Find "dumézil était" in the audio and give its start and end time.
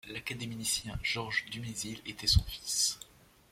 1.51-2.25